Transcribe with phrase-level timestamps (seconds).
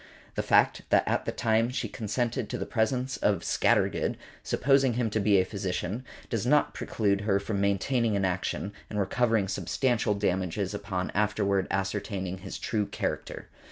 [0.33, 5.11] The fact that at the time she consented to the presence of Scattergood, supposing him
[5.11, 10.15] to be a physician, does not preclude her from maintaining an action, and recovering substantial
[10.15, 13.47] damages upon afterward ascertaining his true character.